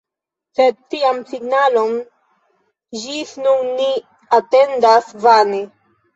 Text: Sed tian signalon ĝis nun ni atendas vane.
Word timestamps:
Sed 0.59 0.77
tian 0.93 1.19
signalon 1.31 1.93
ĝis 3.03 3.35
nun 3.45 3.71
ni 3.83 3.87
atendas 4.41 5.15
vane. 5.29 5.63